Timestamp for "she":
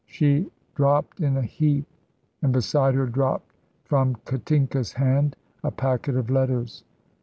0.07-0.49